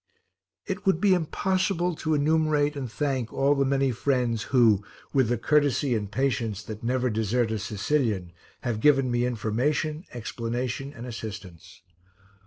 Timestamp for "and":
2.75-2.91, 5.93-6.11, 10.91-11.05